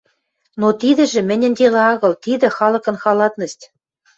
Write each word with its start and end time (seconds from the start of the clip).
Но 0.59 0.67
тидӹжӹ 0.81 1.21
мӹньӹн 1.29 1.53
дела 1.59 1.83
агыл, 1.93 2.13
тидӹ— 2.23 2.47
халыкын 2.57 2.95
халатность. 3.03 3.63